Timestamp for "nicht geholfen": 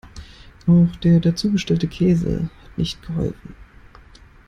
2.75-3.53